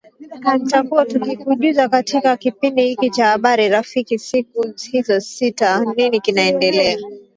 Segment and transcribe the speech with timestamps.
[0.51, 6.97] tutakuwa tukikujuza katika kipindi hiki cha habari rafiki siku hizo sita nini kinaendelea